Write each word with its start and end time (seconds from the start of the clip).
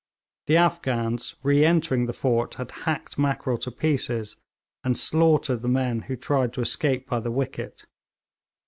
The 0.47 0.57
Afghans, 0.57 1.35
re 1.43 1.63
entering 1.63 2.07
the 2.07 2.11
fort, 2.11 2.55
had 2.55 2.71
hacked 2.71 3.19
Mackrell 3.19 3.59
to 3.59 3.69
pieces 3.69 4.35
and 4.83 4.97
slaughtered 4.97 5.61
the 5.61 5.67
men 5.67 5.99
who 6.09 6.15
tried 6.15 6.53
to 6.53 6.61
escape 6.61 7.07
by 7.07 7.19
the 7.19 7.29
wicket. 7.29 7.85